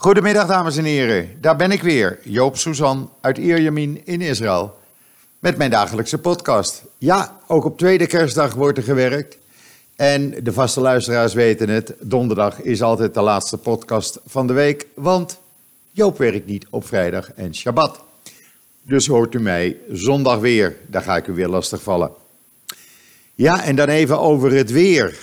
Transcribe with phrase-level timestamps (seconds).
[0.00, 1.38] Goedemiddag, dames en heren.
[1.40, 4.78] Daar ben ik weer, Joop Suzan uit Ierjemien in Israël.
[5.38, 6.82] Met mijn dagelijkse podcast.
[6.98, 9.38] Ja, ook op tweede kerstdag wordt er gewerkt.
[9.96, 14.86] En de vaste luisteraars weten het, donderdag is altijd de laatste podcast van de week.
[14.94, 15.38] Want
[15.90, 18.00] Joop werkt niet op vrijdag en Shabbat.
[18.82, 20.76] Dus hoort u mij zondag weer.
[20.86, 22.10] Daar ga ik u weer lastig vallen.
[23.34, 25.18] Ja, en dan even over het weer.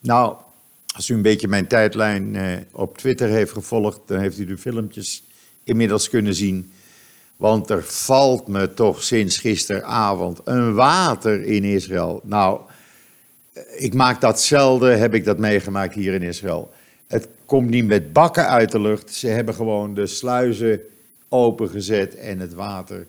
[0.00, 0.34] Nou,
[1.00, 4.58] als u een beetje mijn tijdlijn eh, op Twitter heeft gevolgd, dan heeft u de
[4.58, 5.24] filmpjes
[5.64, 6.72] inmiddels kunnen zien.
[7.36, 12.20] Want er valt me toch sinds gisteravond een water in Israël.
[12.24, 12.60] Nou,
[13.76, 16.70] ik maak dat zelden, heb ik dat meegemaakt hier in Israël.
[17.06, 19.14] Het komt niet met bakken uit de lucht.
[19.14, 20.80] Ze hebben gewoon de sluizen
[21.28, 23.06] opengezet en het water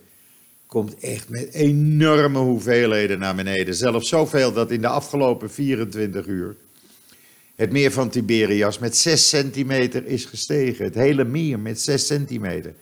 [0.65, 3.75] komt echt met enorme hoeveelheden naar beneden.
[3.75, 6.55] Zelfs zoveel dat in de afgelopen 24 uur
[7.61, 10.85] het meer van Tiberias met 6 centimeter is gestegen.
[10.85, 12.73] Het hele meer met 6 centimeter.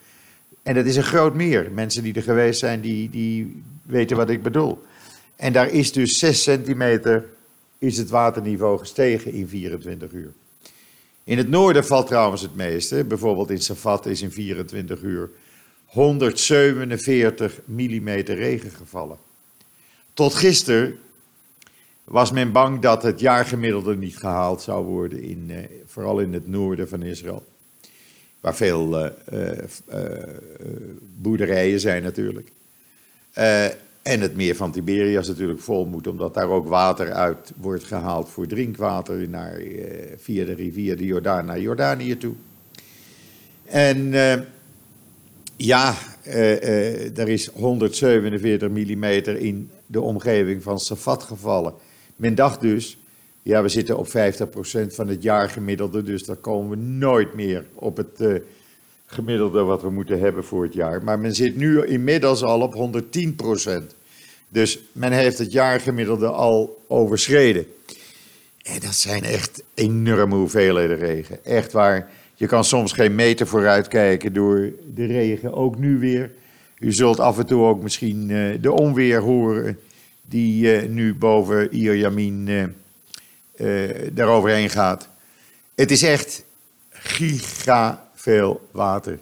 [0.62, 1.70] En dat is een groot meer.
[1.72, 4.82] Mensen die er geweest zijn, die, die weten wat ik bedoel.
[5.36, 7.24] En daar is dus 6 centimeter
[7.78, 10.32] is het waterniveau gestegen in 24 uur.
[11.24, 13.04] In het noorden valt trouwens het meeste.
[13.04, 15.30] Bijvoorbeeld in Safat is in 24 uur
[15.84, 19.18] 147 mm regen gevallen.
[20.14, 20.98] Tot gisteren
[22.10, 26.48] was men bang dat het jaargemiddelde niet gehaald zou worden, in, uh, vooral in het
[26.48, 27.44] noorden van Israël.
[28.40, 30.10] Waar veel uh, uh,
[31.16, 32.52] boerderijen zijn natuurlijk.
[34.02, 38.28] en het meer van Tiberias natuurlijk vol moet, omdat daar ook water uit wordt gehaald
[38.28, 39.60] voor drinkwater naar,
[40.16, 42.34] via de rivier de Jordaan naar Jordanië toe.
[43.64, 44.12] En
[45.56, 45.94] ja,
[47.14, 51.74] er is 147 mm in de omgeving van Safat gevallen.
[52.20, 52.98] Men dacht dus,
[53.42, 54.10] ja, we zitten op 50%
[54.86, 58.34] van het jaargemiddelde, dus daar komen we nooit meer op het uh,
[59.06, 61.04] gemiddelde wat we moeten hebben voor het jaar.
[61.04, 62.92] Maar men zit nu inmiddels al op
[63.72, 63.96] 110%.
[64.48, 67.66] Dus men heeft het jaargemiddelde al overschreden.
[68.62, 71.44] En dat zijn echt enorme hoeveelheden regen.
[71.44, 72.10] Echt waar.
[72.34, 75.54] Je kan soms geen meter vooruit kijken door de regen.
[75.54, 76.30] Ook nu weer.
[76.78, 79.78] U zult af en toe ook misschien uh, de onweer horen
[80.30, 82.64] die uh, nu boven Ierjamin uh,
[83.56, 85.08] uh, daaroverheen gaat.
[85.74, 86.44] Het is echt
[86.90, 89.12] giga veel water.
[89.12, 89.20] Ik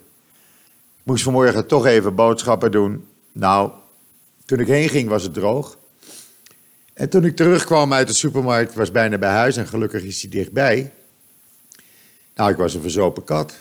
[1.02, 3.06] moest vanmorgen toch even boodschappen doen.
[3.32, 3.70] Nou,
[4.44, 5.78] toen ik heen ging was het droog.
[6.94, 10.30] En toen ik terugkwam uit de supermarkt, was bijna bij huis en gelukkig is hij
[10.30, 10.92] dichtbij.
[12.34, 13.54] Nou, ik was een verzopen kat.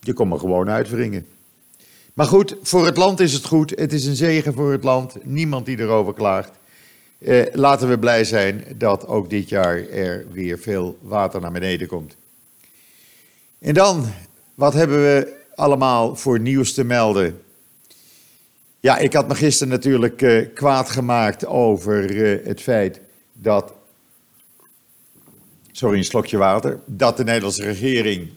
[0.00, 1.26] Je kon me gewoon uitwringen.
[2.14, 3.70] Maar goed, voor het land is het goed.
[3.70, 5.24] Het is een zegen voor het land.
[5.24, 6.58] Niemand die erover klaagt.
[7.20, 11.88] Eh, laten we blij zijn dat ook dit jaar er weer veel water naar beneden
[11.88, 12.16] komt.
[13.58, 14.04] En dan,
[14.54, 17.42] wat hebben we allemaal voor nieuws te melden?
[18.80, 23.00] Ja, ik had me gisteren natuurlijk uh, kwaad gemaakt over uh, het feit
[23.32, 23.72] dat.
[25.72, 26.80] Sorry, een slokje water.
[26.84, 28.28] Dat de Nederlandse regering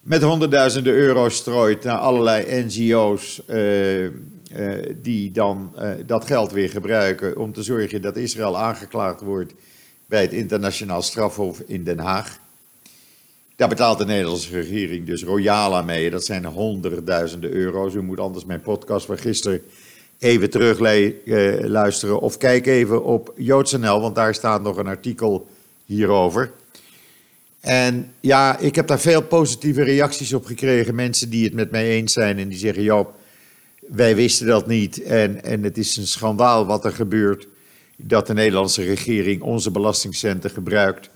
[0.00, 3.42] met honderdduizenden euro's strooit naar allerlei NGO's.
[4.56, 9.54] Uh, die dan uh, dat geld weer gebruiken om te zorgen dat Israël aangeklaagd wordt
[10.06, 12.38] bij het internationaal strafhof in Den Haag.
[13.56, 16.10] Daar betaalt de Nederlandse regering dus royaal aan mee.
[16.10, 17.94] Dat zijn honderdduizenden euro's.
[17.94, 19.62] U moet anders mijn podcast van gisteren
[20.18, 25.46] even terug uh, luisteren of kijk even op JoodsNL, want daar staat nog een artikel
[25.84, 26.52] hierover.
[27.60, 30.94] En ja, ik heb daar veel positieve reacties op gekregen.
[30.94, 33.14] Mensen die het met mij eens zijn en die zeggen: Joop,
[33.88, 37.46] wij wisten dat niet en, en het is een schandaal wat er gebeurt
[37.96, 41.10] dat de Nederlandse regering onze belastingcenten gebruikt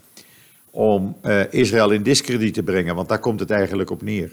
[0.71, 4.33] om uh, Israël in discrediet te brengen, want daar komt het eigenlijk op neer.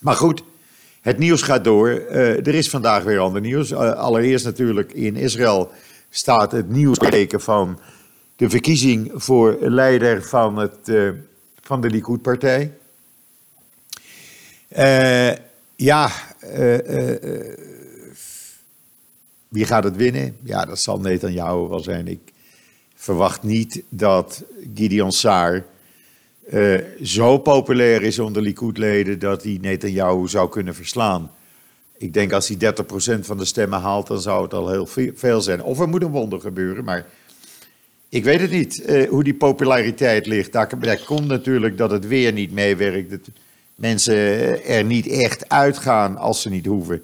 [0.00, 0.42] Maar goed,
[1.00, 1.88] het nieuws gaat door.
[1.88, 3.70] Uh, er is vandaag weer ander nieuws.
[3.70, 5.70] Uh, allereerst natuurlijk in Israël
[6.10, 7.80] staat het nieuws van
[8.36, 10.92] de verkiezing voor leider van, het,
[11.60, 12.72] van de Likud-partij.
[15.76, 16.10] Ja,
[16.58, 16.78] uh,
[19.48, 20.36] wie gaat het winnen?
[20.42, 22.08] Ja, dat zal Netanyahu wel zijn.
[22.08, 22.32] Ik
[22.94, 24.44] verwacht niet dat
[24.74, 25.64] Gideon Saar
[27.02, 31.30] zo populair is onder Likud-leden dat hij Netanyahu zou kunnen verslaan.
[31.98, 32.74] Ik denk als hij
[33.16, 35.62] 30% van de stemmen haalt, dan zou het al heel veel zijn.
[35.62, 37.06] Of er moet een wonder gebeuren, maar
[38.08, 40.52] ik weet het niet hoe die populariteit ligt.
[40.52, 43.10] Daar, daar komt natuurlijk dat het weer niet meewerkt
[43.74, 47.02] mensen er niet echt uitgaan als ze niet hoeven.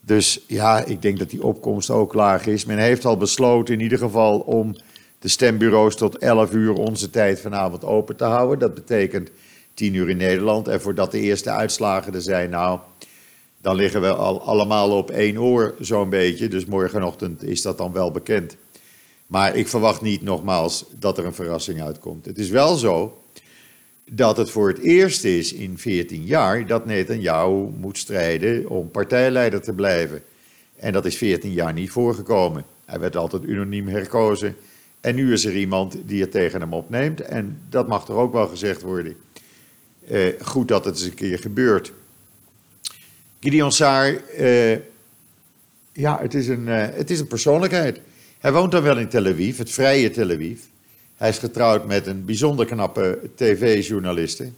[0.00, 2.64] Dus ja, ik denk dat die opkomst ook laag is.
[2.64, 4.76] Men heeft al besloten in ieder geval om
[5.18, 8.58] de stembureaus tot 11 uur onze tijd vanavond open te houden.
[8.58, 9.30] Dat betekent
[9.74, 10.68] tien uur in Nederland.
[10.68, 12.78] En voordat de eerste uitslagen er zijn, nou,
[13.60, 16.48] dan liggen we al allemaal op één oor zo'n beetje.
[16.48, 18.56] Dus morgenochtend is dat dan wel bekend.
[19.26, 22.24] Maar ik verwacht niet nogmaals dat er een verrassing uitkomt.
[22.24, 23.21] Het is wel zo
[24.14, 29.60] dat het voor het eerst is in 14 jaar dat Netanyahu moet strijden om partijleider
[29.60, 30.22] te blijven.
[30.76, 32.64] En dat is 14 jaar niet voorgekomen.
[32.84, 34.56] Hij werd altijd unaniem herkozen.
[35.00, 37.20] En nu is er iemand die het tegen hem opneemt.
[37.20, 39.16] En dat mag er ook wel gezegd worden.
[40.08, 41.92] Eh, goed dat het eens een keer gebeurt.
[43.40, 44.78] Gideon Saar, eh,
[45.92, 48.00] ja, het is, een, uh, het is een persoonlijkheid.
[48.38, 50.58] Hij woont dan wel in Tel Aviv, het vrije Tel Aviv.
[51.22, 54.50] Hij is getrouwd met een bijzonder knappe tv-journaliste.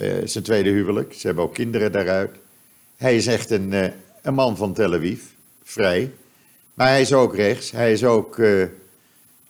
[0.00, 1.12] Uh, zijn tweede huwelijk.
[1.14, 2.30] Ze hebben ook kinderen daaruit.
[2.96, 3.86] Hij is echt een, uh,
[4.22, 5.22] een man van Tel Aviv,
[5.62, 6.12] vrij.
[6.74, 7.70] Maar hij is ook rechts.
[7.70, 8.64] Hij is ook, uh,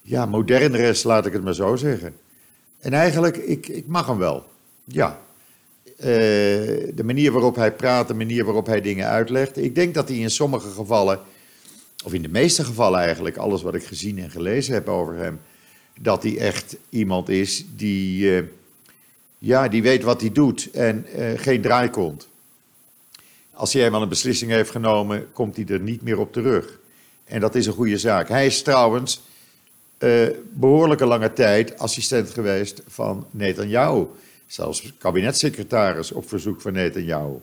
[0.02, 2.16] ja, modern rechts, laat ik het maar zo zeggen.
[2.78, 4.44] En eigenlijk, ik, ik mag hem wel.
[4.84, 5.20] Ja.
[5.96, 9.56] de manier waarop hij praat, de manier waarop hij dingen uitlegt.
[9.56, 11.20] Ik denk dat hij in sommige gevallen,
[12.04, 15.40] of in de meeste gevallen eigenlijk, alles wat ik gezien en gelezen heb over hem
[16.00, 18.42] dat hij echt iemand is die, uh,
[19.38, 22.28] ja, die weet wat hij doet en uh, geen draaikont.
[23.52, 26.78] Als hij eenmaal een beslissing heeft genomen, komt hij er niet meer op terug.
[27.24, 28.28] En dat is een goede zaak.
[28.28, 29.20] Hij is trouwens
[29.98, 34.06] uh, behoorlijke lange tijd assistent geweest van Netanyahu.
[34.46, 37.34] Zelfs kabinetssecretaris op verzoek van Netanyahu.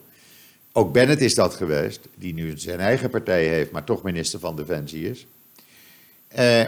[0.71, 4.55] Ook Bennett is dat geweest, die nu zijn eigen partij heeft, maar toch minister van
[4.55, 5.25] Defensie is.
[6.39, 6.65] Uh,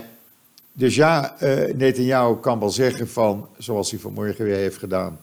[0.78, 5.20] dus ja, uh, Netanyahu kan wel zeggen van, zoals hij vanmorgen weer heeft gedaan,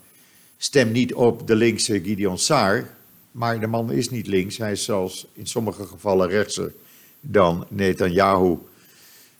[0.56, 2.90] stem niet op de linkse Gideon Saar,
[3.30, 6.72] maar de man is niet links, hij is zelfs in sommige gevallen rechtser
[7.20, 8.58] dan Netanyahu.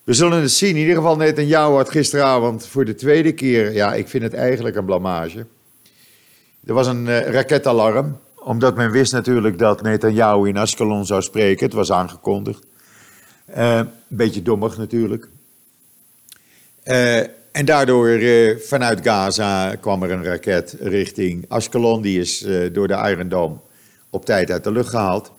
[0.05, 0.75] We zullen het zien.
[0.75, 4.77] In ieder geval, Netanyahu had gisteravond voor de tweede keer, ja, ik vind het eigenlijk
[4.77, 5.47] een blamage.
[6.65, 11.67] Er was een uh, raketalarm, omdat men wist natuurlijk dat Netanyahu in Ascalon zou spreken.
[11.67, 12.67] Het was aangekondigd.
[13.57, 15.29] Uh, een beetje dommig natuurlijk.
[16.85, 17.19] Uh,
[17.53, 22.03] en daardoor uh, vanuit Gaza kwam er een raket richting Ashkelon.
[22.03, 23.57] Die is uh, door de Iron Dome
[24.11, 25.33] op tijd uit de lucht gehaald.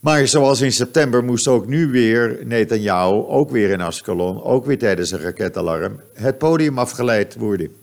[0.00, 4.78] Maar zoals in september moest ook nu weer Netanyahu, ook weer in Ashkelon, ook weer
[4.78, 7.74] tijdens een raketalarm, het podium afgeleid worden.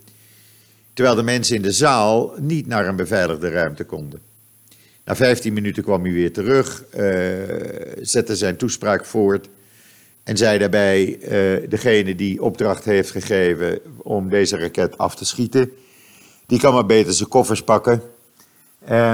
[0.94, 4.20] Terwijl de mensen in de zaal niet naar een beveiligde ruimte konden.
[5.06, 6.84] Na 15 minuten kwam hij weer terug,
[8.02, 9.50] zette zijn toespraak voort
[10.30, 15.72] en zei daarbij, uh, degene die opdracht heeft gegeven om deze raket af te schieten,
[16.46, 18.02] die kan maar beter zijn koffers pakken.
[18.90, 19.14] Uh,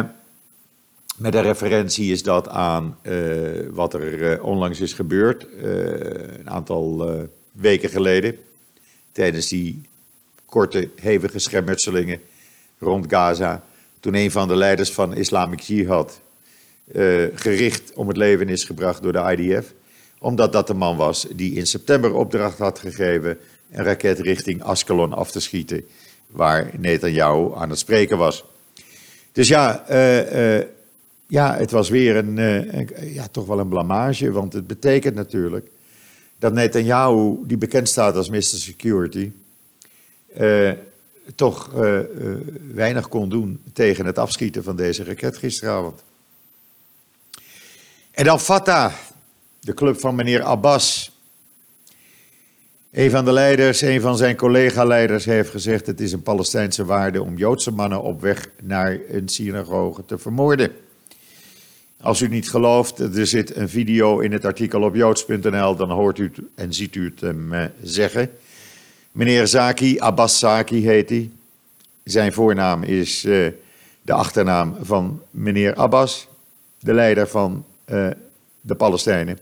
[1.18, 7.10] met een referentie is dat aan uh, wat er onlangs is gebeurd, een aantal
[7.52, 8.38] weken geleden,
[9.12, 9.82] tijdens die
[10.46, 12.22] korte, hevige schermutselingen
[12.80, 13.64] rond Gaza,
[14.00, 16.22] toen een van de leiders van Islamic Jihad
[17.36, 19.74] gericht om het leven is gebracht door de IDF
[20.26, 23.38] omdat dat de man was die in september opdracht had gegeven
[23.72, 25.86] een raket richting Askelon af te schieten,
[26.28, 28.44] waar Netanyahu aan het spreken was.
[29.32, 30.64] Dus ja, uh, uh,
[31.28, 35.16] ja het was weer een, uh, een, ja, toch wel een blamage, want het betekent
[35.16, 35.68] natuurlijk
[36.40, 38.42] dat Netanyahu, die bekend staat als Mr.
[38.42, 39.32] Security,
[41.36, 41.70] toch
[42.74, 46.04] weinig kon doen tegen het afschieten van deze raket gisteravond.
[48.12, 48.94] En dan Fatah,
[49.66, 51.12] de club van meneer Abbas.
[52.92, 57.22] Een van de leiders, een van zijn collega-leiders heeft gezegd: het is een Palestijnse waarde
[57.22, 60.72] om Joodse mannen op weg naar een synagoge te vermoorden.
[62.02, 66.18] Als u niet gelooft, er zit een video in het artikel op joods.nl, dan hoort
[66.18, 68.32] u en ziet u het hem eh, zeggen.
[69.12, 71.30] Meneer Zaki, Abbas Zaki heet hij.
[72.04, 73.48] Zijn voornaam is uh,
[74.02, 76.28] de achternaam van meneer Abbas,
[76.80, 78.08] de leider van uh,
[78.62, 79.38] de Palestijnen.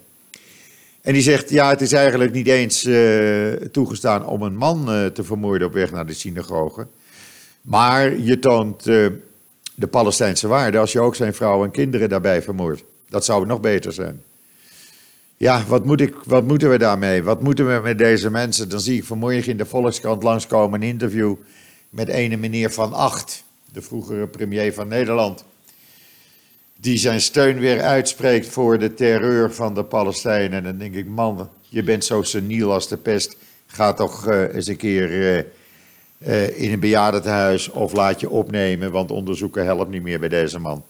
[1.03, 5.05] En die zegt, ja, het is eigenlijk niet eens uh, toegestaan om een man uh,
[5.05, 6.87] te vermoorden op weg naar de synagoge.
[7.61, 9.07] Maar je toont uh,
[9.75, 12.83] de Palestijnse waarde als je ook zijn vrouw en kinderen daarbij vermoordt.
[13.09, 14.21] Dat zou nog beter zijn.
[15.37, 17.23] Ja, wat, moet ik, wat moeten we daarmee?
[17.23, 18.69] Wat moeten we met deze mensen?
[18.69, 21.35] Dan zie ik vanmorgen in de Volkskrant langskomen een interview
[21.89, 23.43] met ene meneer Van Acht,
[23.73, 25.43] de vroegere premier van Nederland
[26.83, 30.57] die zijn steun weer uitspreekt voor de terreur van de Palestijnen.
[30.57, 33.37] En dan denk ik, man, je bent zo seniel als de pest.
[33.65, 35.43] Ga toch uh, eens een keer uh,
[36.27, 40.59] uh, in een bejaardentehuis of laat je opnemen, want onderzoeken helpt niet meer bij deze
[40.59, 40.85] man.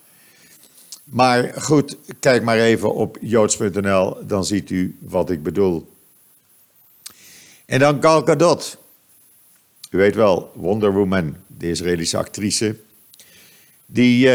[1.04, 5.90] Maar goed, kijk maar even op joods.nl, dan ziet u wat ik bedoel.
[7.66, 8.78] En dan Gal Gadot.
[9.90, 12.76] U weet wel, Wonder Woman, de Israëlische actrice.
[13.86, 14.30] Die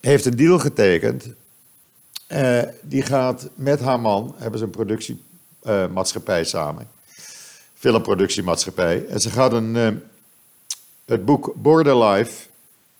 [0.00, 1.28] heeft een deal getekend.
[2.28, 6.88] Uh, die gaat met haar man, hebben ze een productiemaatschappij samen.
[7.74, 9.06] Filmproductiemaatschappij.
[9.06, 9.88] En ze gaat een, uh,
[11.04, 12.46] het boek Border Life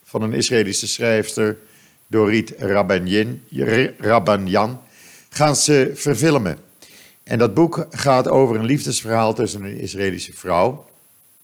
[0.03, 1.57] van een Israëlische schrijfster,
[2.07, 2.53] Dorit
[3.99, 4.81] Rabbanyan,
[5.29, 6.57] gaan ze verfilmen.
[7.23, 10.85] En dat boek gaat over een liefdesverhaal tussen een Israëlische vrouw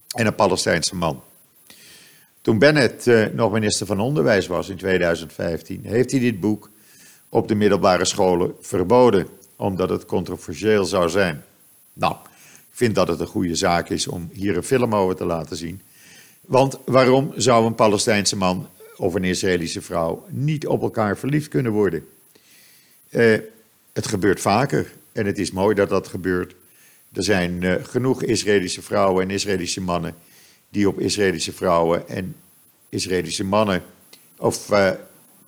[0.08, 1.22] en een Palestijnse man.
[2.40, 6.70] Toen Bennett uh, nog minister van Onderwijs was in 2015, heeft hij dit boek
[7.28, 9.26] op de middelbare scholen verboden,
[9.56, 11.44] omdat het controversieel zou zijn.
[11.92, 12.14] Nou,
[12.52, 15.56] ik vind dat het een goede zaak is om hier een film over te laten
[15.56, 15.80] zien.
[16.40, 21.72] Want waarom zou een Palestijnse man of een Israëlische vrouw niet op elkaar verliefd kunnen
[21.72, 22.06] worden?
[23.10, 23.38] Uh,
[23.92, 26.54] het gebeurt vaker en het is mooi dat dat gebeurt.
[27.12, 30.14] Er zijn uh, genoeg Israëlische vrouwen en Israëlische mannen
[30.68, 32.36] die op Israëlische vrouwen en
[32.88, 33.82] Israëlische mannen,
[34.38, 34.90] of uh,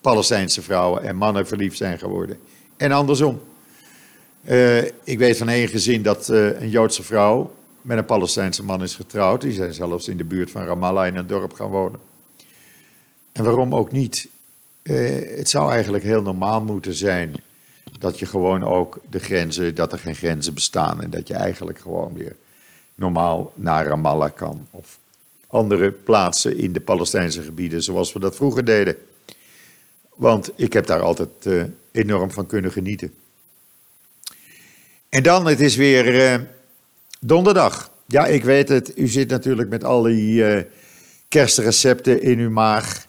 [0.01, 2.39] Palestijnse vrouwen en mannen verliefd zijn geworden.
[2.77, 3.41] En andersom.
[4.45, 8.95] Uh, ik weet van één gezin dat een Joodse vrouw met een Palestijnse man is
[8.95, 9.41] getrouwd.
[9.41, 12.01] Die zijn zelfs in de buurt van Ramallah in een dorp gaan wonen.
[13.33, 14.29] En waarom ook niet?
[14.83, 17.35] het zou eigenlijk heel normaal moeten zijn
[17.99, 21.79] dat je gewoon ook de grenzen, dat er geen grenzen bestaan en dat je eigenlijk
[21.79, 22.37] gewoon weer
[22.95, 24.99] normaal naar Ramallah kan of
[25.51, 28.97] andere plaatsen in de Palestijnse gebieden zoals we dat vroeger deden.
[30.15, 33.13] Want ik heb daar altijd uh, enorm van kunnen genieten.
[35.09, 36.47] En dan, het is weer uh,
[37.21, 37.91] donderdag.
[38.07, 40.63] Ja, ik weet het, u zit natuurlijk met al die uh,
[41.29, 43.07] kerstrecepten in uw maag.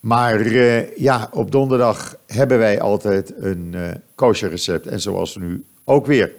[0.00, 0.52] Maar
[0.96, 3.74] ja, op donderdag hebben wij altijd een
[4.14, 4.86] kosher recept.
[4.86, 6.32] En zoals nu ook weer.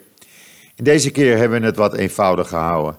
[0.76, 2.98] En deze keer hebben we het wat eenvoudig gehouden.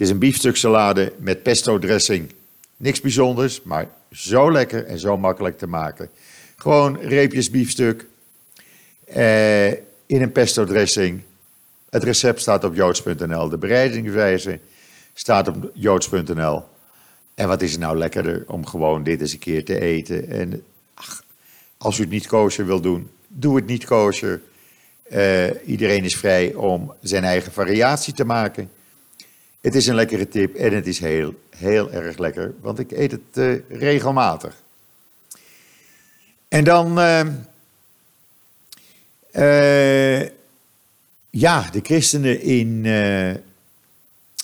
[0.00, 2.32] Het is een biefstuksalade met pesto dressing.
[2.76, 6.10] Niks bijzonders, maar zo lekker en zo makkelijk te maken.
[6.56, 8.06] Gewoon reepjes biefstuk
[9.16, 11.22] uh, in een pesto dressing.
[11.90, 13.48] Het recept staat op joods.nl.
[13.48, 14.58] De bereidingswijze
[15.14, 16.64] staat op joods.nl.
[17.34, 20.28] En wat is het nou lekkerder om gewoon dit eens een keer te eten.
[20.28, 20.62] En
[20.94, 21.22] ach,
[21.78, 24.40] als u het niet kosher wil doen, doe het niet kosher.
[25.12, 28.70] Uh, iedereen is vrij om zijn eigen variatie te maken.
[29.60, 33.10] Het is een lekkere tip en het is heel, heel erg lekker, want ik eet
[33.10, 34.62] het uh, regelmatig.
[36.48, 37.26] En dan, uh,
[41.30, 42.84] ja, de christenen in,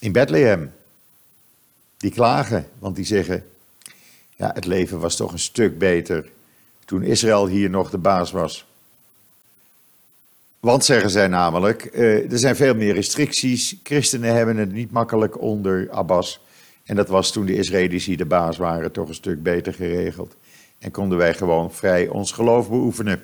[0.01, 0.73] in Bethlehem
[1.97, 3.47] die klagen, want die zeggen,
[4.37, 6.31] ja, het leven was toch een stuk beter
[6.85, 8.66] toen Israël hier nog de baas was.
[10.67, 15.41] Want zeggen zij namelijk, eh, er zijn veel meer restricties, christenen hebben het niet makkelijk
[15.41, 16.41] onder Abbas.
[16.85, 20.37] En dat was toen de Israëli's hier de baas waren toch een stuk beter geregeld.
[20.79, 23.23] En konden wij gewoon vrij ons geloof beoefenen.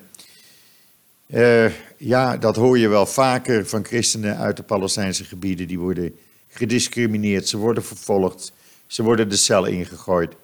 [1.26, 5.68] Uh, ja, dat hoor je wel vaker van christenen uit de Palestijnse gebieden.
[5.68, 6.14] Die worden
[6.48, 8.52] gediscrimineerd, ze worden vervolgd.
[8.86, 10.34] Ze worden de cel ingegooid.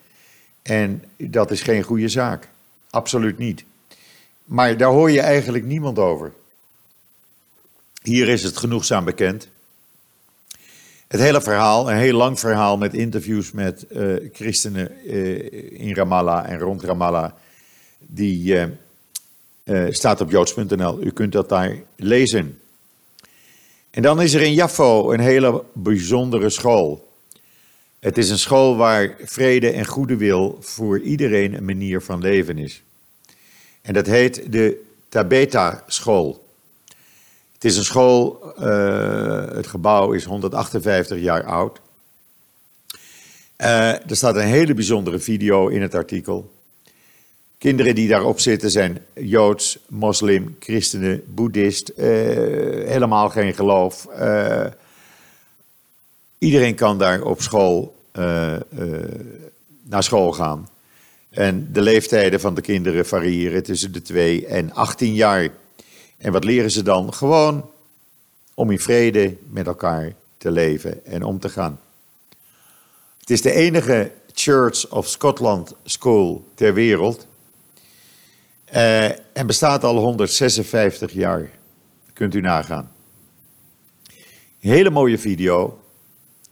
[0.62, 2.49] En dat is geen goede zaak.
[2.90, 3.64] Absoluut niet.
[4.45, 6.33] Maar daar hoor je eigenlijk niemand over.
[8.02, 9.49] Hier is het genoegzaam bekend.
[11.09, 16.50] Het hele verhaal, een heel lang verhaal met interviews met uh, christenen uh, in Ramallah
[16.50, 17.33] en rond Ramallah,
[17.99, 18.57] die
[19.64, 21.02] uh, staat op joods.nl.
[21.02, 22.61] U kunt dat daar lezen.
[23.90, 27.09] En dan is er in Jaffo een hele bijzondere school.
[27.99, 32.59] Het is een school waar vrede en goede wil voor iedereen een manier van leven
[32.59, 32.83] is.
[33.83, 36.48] En dat heet de Tabeta School.
[37.59, 41.81] Het is een school, uh, het gebouw is 158 jaar oud.
[43.57, 46.53] Uh, er staat een hele bijzondere video in het artikel.
[47.59, 52.05] Kinderen die daarop zitten zijn Joods, moslim, christenen, boeddhist, uh,
[52.87, 54.09] helemaal geen geloof.
[56.38, 57.97] Iedereen kan daar op school
[59.83, 60.69] naar school gaan.
[61.31, 65.49] En de leeftijden van de kinderen variëren tussen de 2 en 18 jaar.
[66.19, 67.15] En wat leren ze dan?
[67.15, 67.71] Gewoon
[68.55, 71.81] om in vrede met elkaar te leven en om te gaan.
[73.19, 77.27] Het is de enige Church of Scotland School ter wereld.
[78.75, 81.51] Uh, en bestaat al 156 jaar.
[82.13, 82.91] Kunt u nagaan.
[84.59, 85.81] Hele mooie video.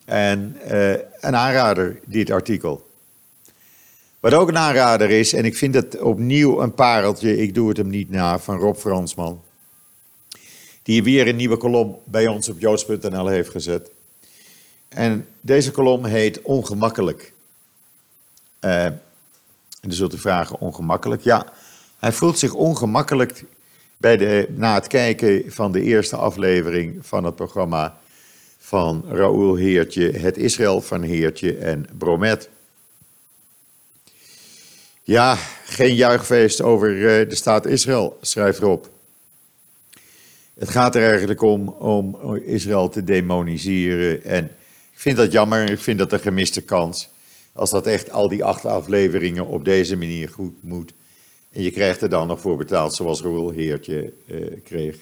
[0.05, 2.91] En uh, een aanrader, dit artikel.
[4.21, 7.77] Wat ook een aanrader is, en ik vind het opnieuw een pareltje, ik doe het
[7.77, 9.43] hem niet na, van Rob Fransman.
[10.87, 13.91] Die weer een nieuwe kolom bij ons op joods.nl heeft gezet.
[14.89, 17.33] En deze kolom heet Ongemakkelijk.
[18.61, 19.01] Uh, en
[19.81, 21.23] dan zult u vragen, ongemakkelijk?
[21.23, 21.53] Ja,
[21.99, 23.45] hij voelt zich ongemakkelijk
[23.97, 27.99] bij de, na het kijken van de eerste aflevering van het programma
[28.59, 32.49] van Raoul Heertje, Het Israël van Heertje en Bromet.
[35.03, 38.85] Ja, geen juichfeest over eh, de staat Israël, schrijft Rob.
[40.59, 44.25] Het gaat er eigenlijk om om Israël te demoniseren.
[44.25, 44.45] En
[44.93, 47.09] ik vind dat jammer, ik vind dat een gemiste kans.
[47.53, 50.93] Als dat echt al die acht afleveringen op deze manier goed moet.
[51.53, 54.97] En je krijgt er dan nog voor betaald, zoals Roel Heertje eh, kreeg.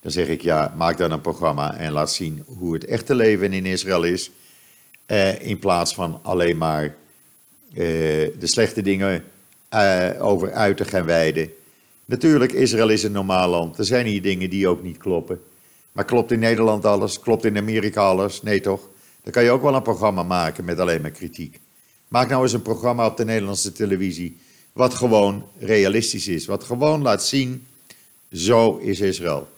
[0.00, 3.52] Dan zeg ik ja, maak dan een programma en laat zien hoe het echte leven
[3.52, 4.30] in Israël is.
[5.06, 6.94] Eh, in plaats van alleen maar eh,
[8.38, 9.24] de slechte dingen
[10.18, 11.50] over uit te gaan wijden.
[12.06, 13.78] Natuurlijk, Israël is een normaal land.
[13.78, 15.40] Er zijn hier dingen die ook niet kloppen.
[15.92, 17.20] Maar klopt in Nederland alles?
[17.20, 18.42] Klopt in Amerika alles?
[18.42, 18.80] Nee toch?
[19.22, 21.60] Dan kan je ook wel een programma maken met alleen maar kritiek.
[22.08, 24.36] Maak nou eens een programma op de Nederlandse televisie.
[24.72, 26.46] Wat gewoon realistisch is.
[26.46, 27.66] Wat gewoon laat zien.
[28.32, 29.48] Zo is Israël.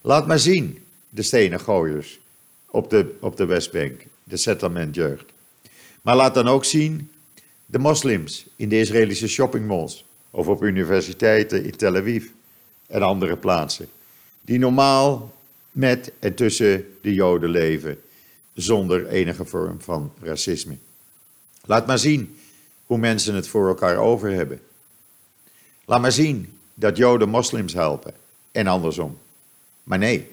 [0.00, 0.78] Laat maar zien.
[1.08, 2.20] De stenen gooiers.
[2.70, 4.06] Op de, op de Westbank.
[4.24, 5.24] De settlement jeugd.
[6.02, 7.10] Maar laat dan ook zien.
[7.66, 10.04] De moslims in de Israëlische shoppingmalls.
[10.30, 12.26] Of op universiteiten in Tel Aviv.
[12.86, 13.88] En andere plaatsen.
[14.40, 15.34] Die normaal
[15.70, 18.00] met en tussen de Joden leven.
[18.54, 20.76] Zonder enige vorm van racisme.
[21.64, 22.36] Laat maar zien
[22.86, 24.60] hoe mensen het voor elkaar over hebben.
[25.84, 28.14] Laat maar zien dat Joden moslims helpen
[28.52, 29.18] en andersom.
[29.82, 30.30] Maar nee,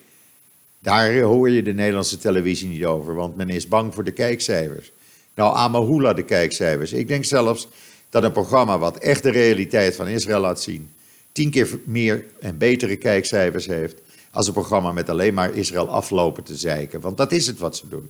[0.80, 4.92] daar hoor je de Nederlandse televisie niet over, want men is bang voor de kijkcijfers.
[5.36, 6.94] Nou, Amahula de kijkcijfers.
[6.94, 7.68] Ik denk zelfs
[8.15, 10.89] dat een programma wat echt de realiteit van Israël laat zien,
[11.31, 16.43] tien keer meer en betere kijkcijfers heeft als een programma met alleen maar Israël aflopen
[16.43, 17.01] te zeiken.
[17.01, 18.10] Want dat is het wat ze doen.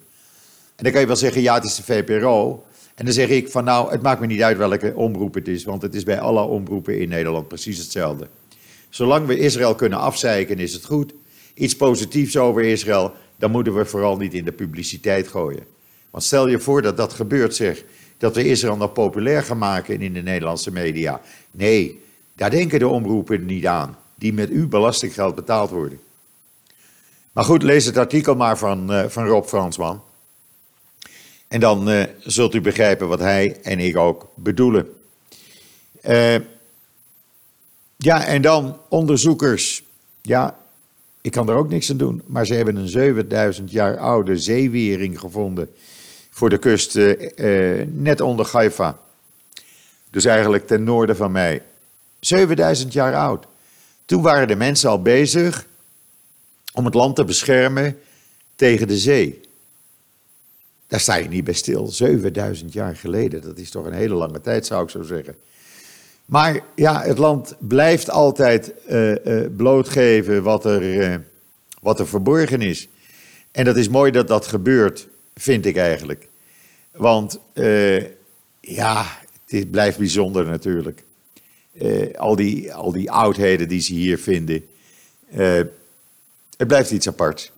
[0.76, 2.64] En dan kan je wel zeggen, ja, het is de VPRO.
[2.96, 5.64] En dan zeg ik van nou, het maakt me niet uit welke omroep het is,
[5.64, 8.28] want het is bij alle omroepen in Nederland precies hetzelfde.
[8.90, 11.14] Zolang we Israël kunnen afzeiken, is het goed.
[11.54, 15.64] Iets positiefs over Israël, dan moeten we vooral niet in de publiciteit gooien.
[16.12, 17.84] Want stel je voor dat dat gebeurt, zeg,
[18.26, 21.22] dat we Israël nog populair gaan maken in de Nederlandse media.
[21.52, 22.04] Nee,
[22.36, 26.00] daar denken de omroepen niet aan, die met uw belastinggeld betaald worden.
[27.32, 30.02] Maar goed, lees het artikel maar van, uh, van Rob Fransman.
[31.48, 34.88] En dan uh, zult u begrijpen wat hij en ik ook bedoelen.
[36.10, 36.36] Uh,
[37.98, 39.84] ja, en dan onderzoekers.
[40.22, 40.58] Ja,
[41.22, 42.22] ik kan er ook niks aan doen.
[42.26, 45.70] Maar ze hebben een 7000 jaar oude zeewering gevonden
[46.36, 49.00] voor de kust uh, net onder Haifa.
[50.10, 51.62] Dus eigenlijk ten noorden van mij.
[52.20, 53.46] 7000 jaar oud.
[54.06, 55.66] Toen waren de mensen al bezig
[56.74, 58.00] om het land te beschermen
[58.56, 59.42] tegen de zee.
[60.88, 61.88] Daar sta je niet bij stil.
[61.88, 65.36] 7000 jaar geleden, dat is toch een hele lange tijd, zou ik zo zeggen.
[66.26, 71.22] Maar ja, het land blijft altijd uh, blootgeven wat er,
[71.82, 72.88] wat er verborgen is.
[73.52, 76.28] En dat is mooi dat dat gebeurt, vind ik eigenlijk.
[76.92, 77.40] Want
[78.60, 81.04] ja, het blijft bijzonder natuurlijk.
[82.16, 84.66] al, die, al die oudheden die ze hier vinden.
[86.58, 87.52] het blijft iets apart.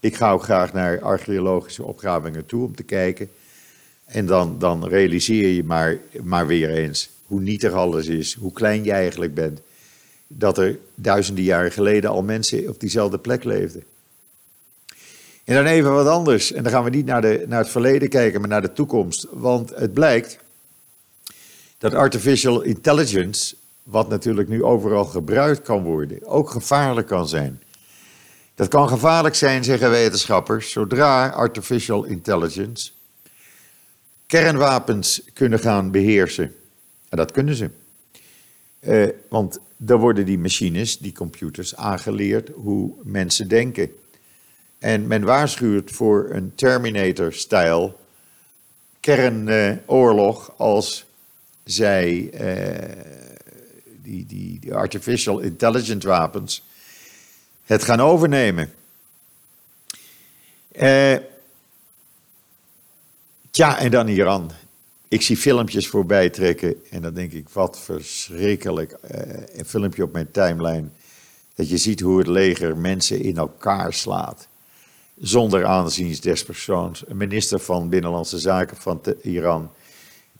[0.00, 3.30] Ik ga ook graag naar archeologische opgravingen toe om te kijken.
[4.04, 8.84] En dan, dan realiseer je maar, maar weer eens hoe nietig alles is, hoe klein
[8.84, 9.60] je eigenlijk bent.
[10.26, 13.82] Dat er duizenden jaren geleden al mensen op diezelfde plek leefden.
[15.44, 16.52] En dan even wat anders.
[16.52, 19.26] En dan gaan we niet naar, de, naar het verleden kijken, maar naar de toekomst.
[19.30, 20.38] Want het blijkt
[21.78, 27.62] dat artificial intelligence, wat natuurlijk nu overal gebruikt kan worden, ook gevaarlijk kan zijn.
[28.54, 32.90] Dat kan gevaarlijk zijn, zeggen wetenschappers, zodra artificial intelligence
[34.26, 36.54] kernwapens kunnen gaan beheersen.
[37.08, 37.70] En dat kunnen ze.
[38.80, 43.92] Uh, want dan worden die machines, die computers, aangeleerd hoe mensen denken.
[44.84, 48.00] En men waarschuwt voor een Terminator-stijl
[49.00, 51.04] kernoorlog als
[51.64, 53.04] zij uh,
[54.02, 56.64] die, die, die artificial intelligence wapens
[57.64, 58.72] het gaan overnemen.
[60.72, 61.16] Uh,
[63.50, 64.50] tja, en dan Iran.
[65.08, 68.96] Ik zie filmpjes voorbij trekken en dan denk ik, wat verschrikkelijk.
[69.14, 69.20] Uh,
[69.52, 70.88] een filmpje op mijn timeline.
[71.54, 74.48] Dat je ziet hoe het leger mensen in elkaar slaat.
[75.16, 77.04] Zonder aanzien des persoons.
[77.06, 79.70] Een minister van Binnenlandse Zaken van Iran.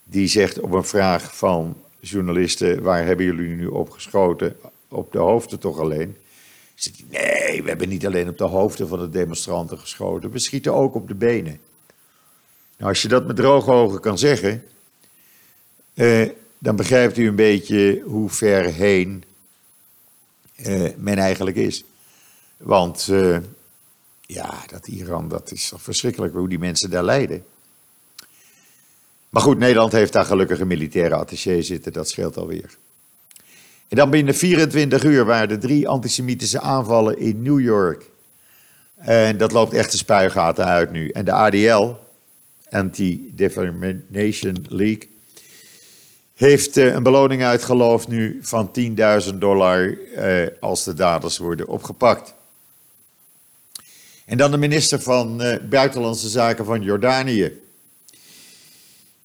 [0.05, 4.57] Die zegt op een vraag van journalisten: waar hebben jullie nu op geschoten?
[4.89, 6.17] Op de hoofden toch alleen?
[6.75, 10.39] Zegt hij, nee, we hebben niet alleen op de hoofden van de demonstranten geschoten, we
[10.39, 11.61] schieten ook op de benen.
[12.77, 14.65] Nou, als je dat met droge ogen kan zeggen,
[15.95, 19.25] eh, dan begrijpt u een beetje hoe ver heen
[20.57, 21.85] eh, men eigenlijk is.
[22.57, 23.39] Want eh,
[24.27, 27.45] ja, dat Iran, dat is toch verschrikkelijk hoe die mensen daar lijden.
[29.29, 32.77] Maar goed, Nederland heeft daar gelukkig een militaire attaché zitten, dat scheelt alweer.
[33.89, 38.11] En dan binnen 24 uur waren er drie antisemitische aanvallen in New York.
[38.97, 41.09] En dat loopt echt de spuigaten uit nu.
[41.09, 41.93] En de ADL,
[42.71, 45.09] Anti-Defamation League,
[46.35, 48.71] heeft eh, een beloning uitgeloofd nu van
[49.29, 52.35] 10.000 dollar eh, als de daders worden opgepakt.
[54.25, 57.61] En dan de minister van eh, Buitenlandse Zaken van Jordanië.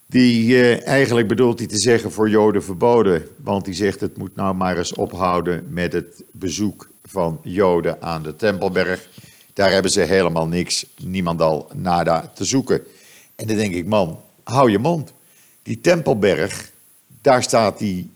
[0.06, 3.28] Die eh, eigenlijk bedoelt hij te zeggen voor Joden verboden.
[3.38, 8.24] Want die zegt het moet nou maar eens ophouden met het bezoek van Joden aan
[8.24, 9.10] de Tempelberg.
[9.54, 12.82] Daar hebben ze helemaal niks, niemand al nada te zoeken.
[13.36, 15.14] En dan denk ik, man, hou je mond.
[15.64, 16.72] Die Tempelberg,
[17.22, 18.12] daar staat die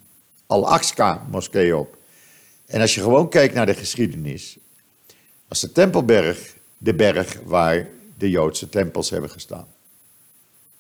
[0.48, 1.98] Al-Aqsa-moskee op.
[2.65, 4.58] En als je gewoon kijkt naar de geschiedenis,
[5.48, 9.67] was de Tempelberg de berg waar de Joodse tempels hebben gestaan.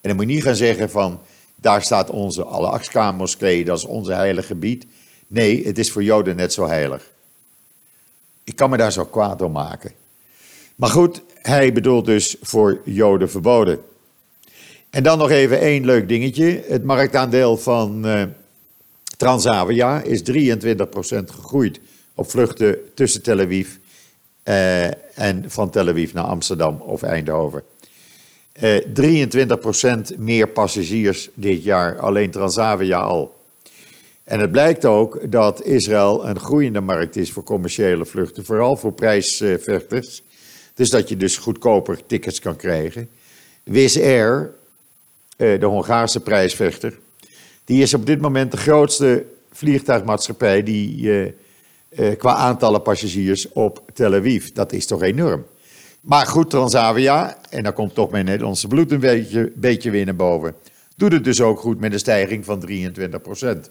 [0.01, 1.21] En dan moet je niet gaan zeggen van,
[1.55, 4.85] daar staat onze Al-Aqsa-moskee, dat is onze heilige gebied.
[5.27, 7.11] Nee, het is voor Joden net zo heilig.
[8.43, 9.91] Ik kan me daar zo kwaad om maken.
[10.75, 13.79] Maar goed, hij bedoelt dus voor Joden verboden.
[14.89, 16.63] En dan nog even één leuk dingetje.
[16.67, 18.23] Het marktaandeel van uh,
[19.17, 20.25] Transavia is 23%
[21.25, 21.79] gegroeid
[22.15, 23.69] op vluchten tussen Tel Aviv
[24.43, 24.85] uh,
[25.19, 27.63] en van Tel Aviv naar Amsterdam of Eindhoven.
[28.61, 28.77] Uh,
[30.13, 33.41] 23% meer passagiers dit jaar, alleen Transavia al.
[34.23, 38.93] En het blijkt ook dat Israël een groeiende markt is voor commerciële vluchten, vooral voor
[38.93, 40.21] prijsvechters.
[40.73, 43.09] Dus dat je dus goedkoper tickets kan krijgen.
[43.63, 44.53] Wizz Air,
[45.37, 46.99] eh, de Hongaarse prijsvechter,
[47.65, 51.33] die is op dit moment de grootste vliegtuigmaatschappij die
[51.95, 54.51] eh, eh, qua aantallen passagiers op Tel Aviv.
[54.51, 55.45] Dat is toch enorm.
[56.01, 60.15] Maar goed, Transavia, en dan komt toch mijn Nederlandse bloed een beetje, beetje weer naar
[60.15, 60.55] boven,
[60.95, 63.69] doet het dus ook goed met een stijging van 23%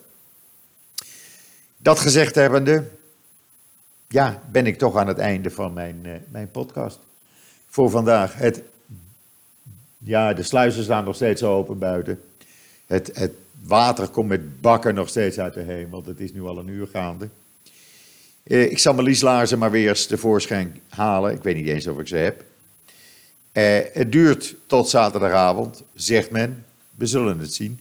[1.77, 2.85] Dat gezegd hebbende,
[4.09, 6.99] ja, ben ik toch aan het einde van mijn, uh, mijn podcast
[7.69, 8.35] voor vandaag.
[8.35, 8.63] Het,
[9.99, 12.21] ja, de sluizen staan nog steeds open buiten.
[12.87, 13.33] Het, het
[13.63, 16.03] water komt met bakken nog steeds uit de hemel.
[16.07, 17.29] Het is nu al een uur gaande.
[18.45, 21.33] Uh, ik zal mijn lieslaarzen maar weer eens tevoorschijn halen.
[21.33, 22.45] Ik weet niet eens of ik ze heb.
[23.53, 26.65] Uh, het duurt tot zaterdagavond, zegt men.
[26.95, 27.81] We zullen het zien.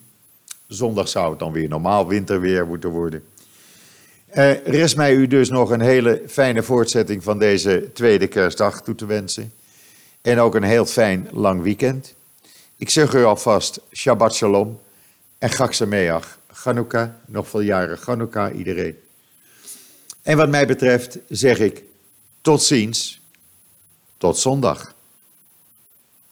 [0.68, 3.24] Zondag zou het dan weer normaal winterweer moeten worden.
[4.36, 8.96] Uh, rest mij u dus nog een hele fijne voortzetting van deze tweede kerstdag toe
[8.96, 9.54] te wensen.
[10.22, 12.14] En ook een heel fijn lang weekend.
[12.78, 14.80] Ik zeg u alvast Shabbat Shalom
[15.38, 16.38] en Chag Sameach.
[16.52, 18.96] Chanukah, nog veel jaren Chanukah iedereen.
[20.22, 21.84] En wat mij betreft zeg ik
[22.42, 23.22] tot ziens,
[24.18, 24.96] tot zondag.